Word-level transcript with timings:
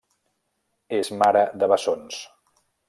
És 1.01 1.13
mare 1.21 1.45
de 1.65 1.71
bessons. 1.75 2.21